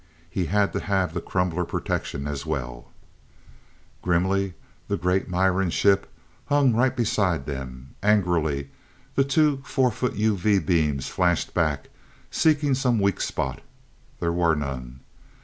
[0.31, 2.91] He had to have the crumbler protection as well!
[4.01, 4.55] Grimly
[4.87, 6.11] the great Miran ship
[6.47, 7.93] hung right beside them.
[8.01, 8.71] Angrily
[9.13, 11.89] the two four foot UV beams flashed back
[12.31, 13.61] seeking some weak spot.
[14.19, 15.01] There were none.